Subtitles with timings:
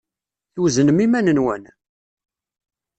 [0.53, 1.63] Tweznem iman-nwen?